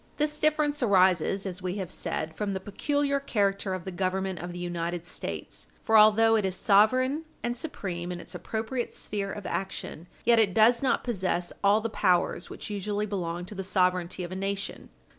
This 0.17 0.39
difference 0.39 0.81
arises, 0.81 1.45
as 1.45 1.61
we 1.61 1.75
have 1.75 1.91
said, 1.91 2.35
from 2.35 2.53
the 2.53 2.59
peculiar 2.59 3.19
character 3.19 3.75
of 3.75 3.85
the 3.85 3.91
Government 3.91 4.39
of 4.39 4.51
the 4.51 4.57
United 4.57 5.05
States. 5.05 5.67
For 5.83 5.95
although 5.95 6.35
it 6.35 6.43
is 6.43 6.55
sovereign 6.55 7.25
and 7.43 7.55
supreme 7.55 8.11
in 8.11 8.19
its 8.19 8.33
appropriate 8.33 8.95
sphere 8.95 9.31
of 9.31 9.45
action, 9.45 10.07
yet 10.25 10.39
it 10.39 10.55
does 10.55 10.81
not 10.81 11.03
possess 11.03 11.53
all 11.63 11.81
the 11.81 11.89
powers 11.91 12.49
which 12.49 12.71
usually 12.71 13.05
belong 13.05 13.45
to 13.45 13.53
the 13.53 13.63
sovereignty 13.63 14.23
of 14.23 14.31
a 14.31 14.35
nation. 14.35 14.89